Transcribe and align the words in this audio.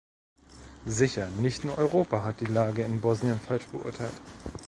Sicher, 0.87 1.29
nicht 1.37 1.63
nur 1.63 1.77
Europa 1.77 2.23
hat 2.23 2.41
die 2.41 2.45
Lage 2.45 2.81
in 2.81 3.01
Bosnien 3.01 3.39
falsch 3.39 3.67
beurteilt. 3.67 4.19